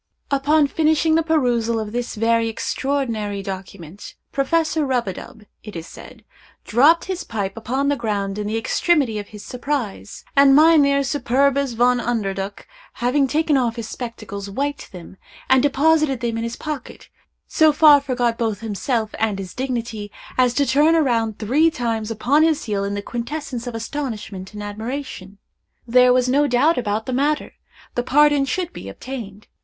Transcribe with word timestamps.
Upon 0.31 0.65
finishing 0.65 1.13
the 1.13 1.21
perusal 1.21 1.79
of 1.79 1.91
this 1.91 2.15
very 2.15 2.49
extraordinary 2.49 3.43
document, 3.43 4.15
Professor 4.31 4.83
Rub 4.83 5.07
a 5.07 5.13
dub, 5.13 5.43
it 5.61 5.75
is 5.75 5.85
said, 5.85 6.23
dropped 6.65 7.05
his 7.05 7.23
pipe 7.23 7.55
upon 7.55 7.87
the 7.87 7.95
ground 7.95 8.39
in 8.39 8.47
the 8.47 8.57
extremity 8.57 9.19
of 9.19 9.27
his 9.27 9.45
surprise, 9.45 10.25
and 10.35 10.55
Mynheer 10.55 11.03
Superbus 11.03 11.73
Von 11.73 11.99
Underduk 11.99 12.61
having 12.93 13.27
taken 13.27 13.57
off 13.57 13.75
his 13.75 13.87
spectacles, 13.87 14.49
wiped 14.49 14.91
them, 14.91 15.17
and 15.47 15.61
deposited 15.61 16.19
them 16.19 16.35
in 16.39 16.45
his 16.45 16.55
pocket, 16.55 17.07
so 17.47 17.71
far 17.71 18.01
forgot 18.01 18.39
both 18.39 18.61
himself 18.61 19.13
and 19.19 19.37
his 19.37 19.53
dignity, 19.53 20.11
as 20.35 20.55
to 20.55 20.65
turn 20.65 20.95
round 21.03 21.37
three 21.37 21.69
times 21.69 22.09
upon 22.09 22.41
his 22.41 22.63
heel 22.63 22.83
in 22.83 22.95
the 22.95 23.03
quintessence 23.03 23.67
of 23.67 23.75
astonishment 23.75 24.51
and 24.55 24.63
admiration. 24.63 25.37
There 25.87 26.11
was 26.11 26.27
no 26.27 26.47
doubt 26.47 26.79
about 26.79 27.05
the 27.05 27.13
matter—the 27.13 28.01
pardon 28.01 28.45
should 28.45 28.73
be 28.73 28.89
obtained. 28.89 29.45